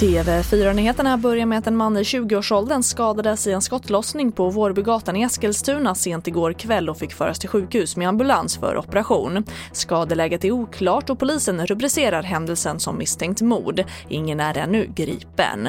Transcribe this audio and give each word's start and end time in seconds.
TV4-nyheterna 0.00 1.16
börjar 1.16 1.46
med 1.46 1.58
att 1.58 1.66
en 1.66 1.76
man 1.76 1.96
i 1.96 2.02
20-årsåldern 2.02 2.82
skadades 2.82 3.46
i 3.46 3.52
en 3.52 3.62
skottlossning 3.62 4.32
på 4.32 4.50
Vårbygatan 4.50 5.16
i 5.16 5.22
Eskilstuna 5.22 5.94
sent 5.94 6.26
igår 6.26 6.52
kväll 6.52 6.90
och 6.90 6.98
fick 6.98 7.12
föras 7.12 7.38
till 7.38 7.48
sjukhus 7.48 7.96
med 7.96 8.08
ambulans 8.08 8.56
för 8.56 8.76
operation. 8.76 9.44
Skadeläget 9.72 10.44
är 10.44 10.50
oklart 10.50 11.10
och 11.10 11.18
polisen 11.18 11.66
rubricerar 11.66 12.22
händelsen 12.22 12.80
som 12.80 12.98
misstänkt 12.98 13.40
mord. 13.40 13.84
Ingen 14.08 14.40
är 14.40 14.58
ännu 14.58 14.90
gripen. 14.94 15.68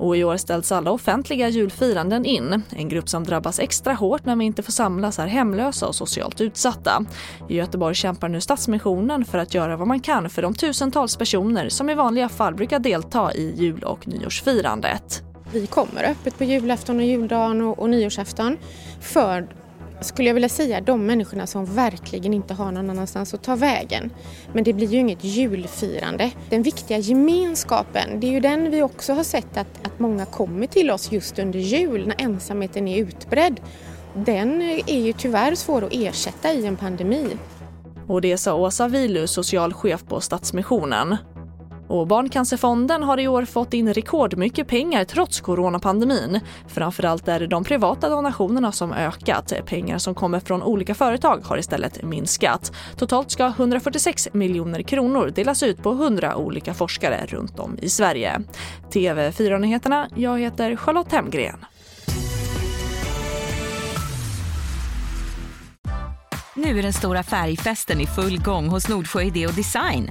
Och 0.00 0.16
i 0.16 0.24
år 0.24 0.36
ställs 0.36 0.72
alla 0.72 0.90
offentliga 0.90 1.48
julfiranden 1.48 2.24
in. 2.24 2.62
En 2.70 2.88
grupp 2.88 3.08
som 3.08 3.24
drabbas 3.24 3.58
extra 3.58 3.92
hårt 3.92 4.24
när 4.24 4.36
vi 4.36 4.44
inte 4.44 4.62
får 4.62 4.72
samlas 4.72 5.18
är 5.18 5.26
hemlösa 5.26 5.86
och 5.86 5.94
socialt 5.94 6.40
utsatta. 6.40 7.04
I 7.48 7.56
Göteborg 7.56 7.94
kämpar 7.94 8.28
nu 8.28 8.40
Stadsmissionen 8.40 9.24
för 9.24 9.38
att 9.38 9.54
göra 9.54 9.76
vad 9.76 9.88
man 9.88 10.00
kan 10.00 10.30
för 10.30 10.42
de 10.42 10.54
tusentals 10.54 11.16
personer 11.16 11.68
som 11.68 11.90
i 11.90 11.94
vanliga 11.94 12.28
fall 12.28 12.54
brukar 12.54 12.78
delta 12.78 13.34
i 13.34 13.54
jul 13.56 13.82
och 13.82 14.08
nyårsfirandet. 14.08 15.22
Vi 15.52 15.66
kommer 15.66 16.10
öppet 16.10 16.38
på 16.38 16.44
julafton 16.44 16.96
och 16.96 17.04
juldagen 17.04 17.60
och, 17.60 17.78
och 17.78 17.90
nyårsafton 17.90 18.56
för 19.00 19.48
skulle 20.00 20.28
jag 20.28 20.34
vilja 20.34 20.48
säga, 20.48 20.80
de 20.80 21.06
människorna 21.06 21.46
som 21.46 21.64
verkligen 21.64 22.34
inte 22.34 22.54
har 22.54 22.72
någon 22.72 22.90
annanstans 22.90 23.34
att 23.34 23.42
ta 23.42 23.56
vägen. 23.56 24.10
Men 24.52 24.64
det 24.64 24.72
blir 24.72 24.86
ju 24.86 24.98
inget 24.98 25.24
julfirande. 25.24 26.30
Den 26.50 26.62
viktiga 26.62 26.98
gemenskapen, 26.98 28.20
det 28.20 28.26
är 28.26 28.30
ju 28.30 28.40
den 28.40 28.70
vi 28.70 28.82
också 28.82 29.12
har 29.12 29.24
sett 29.24 29.56
att, 29.56 29.86
att 29.86 29.98
många 29.98 30.26
kommer 30.26 30.66
till 30.66 30.90
oss 30.90 31.12
just 31.12 31.38
under 31.38 31.58
jul 31.58 32.06
när 32.06 32.16
ensamheten 32.18 32.88
är 32.88 32.98
utbredd. 32.98 33.60
Den 34.14 34.62
är 34.86 35.00
ju 35.00 35.12
tyvärr 35.12 35.54
svår 35.54 35.84
att 35.84 35.92
ersätta 35.92 36.52
i 36.52 36.66
en 36.66 36.76
pandemi. 36.76 37.26
Och 38.06 38.20
det 38.20 38.38
sa 38.38 38.54
Åsa 38.54 38.88
Vilu, 38.88 39.26
socialchef 39.26 40.04
på 40.04 40.20
Stadsmissionen. 40.20 41.16
Och 41.90 42.06
Barncancerfonden 42.06 43.02
har 43.02 43.20
i 43.20 43.28
år 43.28 43.44
fått 43.44 43.74
in 43.74 43.94
rekordmycket 43.94 44.68
pengar 44.68 45.04
trots 45.04 45.40
coronapandemin. 45.40 46.40
Framförallt 46.68 47.28
är 47.28 47.40
det 47.40 47.46
de 47.46 47.64
privata 47.64 48.08
donationerna 48.08 48.72
som 48.72 48.92
ökat. 48.92 49.52
Pengar 49.66 49.98
som 49.98 50.14
kommer 50.14 50.40
från 50.40 50.62
olika 50.62 50.94
företag 50.94 51.40
har 51.44 51.58
istället 51.58 52.02
minskat. 52.02 52.72
Totalt 52.96 53.30
ska 53.30 53.46
146 53.46 54.28
miljoner 54.32 54.82
kronor 54.82 55.32
delas 55.34 55.62
ut 55.62 55.82
på 55.82 55.90
100 55.90 56.36
olika 56.36 56.74
forskare 56.74 57.26
runt 57.26 57.58
om 57.58 57.78
i 57.82 57.88
Sverige. 57.88 58.40
TV4-nyheterna, 58.90 60.08
jag 60.16 60.40
heter 60.40 60.76
Charlotte 60.76 61.12
Hemgren. 61.12 61.64
Nu 66.54 66.78
är 66.78 66.82
den 66.82 66.92
stora 66.92 67.22
färgfesten 67.22 68.00
i 68.00 68.06
full 68.06 68.42
gång 68.42 68.68
hos 68.68 68.88
Nordsjö 68.88 69.22
Idé 69.22 69.46
och 69.46 69.54
Design. 69.54 70.10